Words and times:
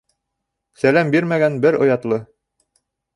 Сәләм 0.83 1.11
бирмәгән 1.15 1.59
бер 1.67 1.77
оятлы 1.83 2.19